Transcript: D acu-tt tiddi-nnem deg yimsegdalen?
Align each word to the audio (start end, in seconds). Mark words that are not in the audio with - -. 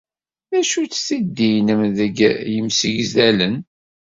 D 0.49 0.51
acu-tt 0.59 1.03
tiddi-nnem 1.07 1.81
deg 1.97 2.15
yimsegdalen? 2.53 3.55